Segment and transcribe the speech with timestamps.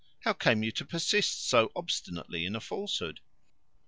[0.21, 3.19] How came you to persist so obstinately in a falsehood?"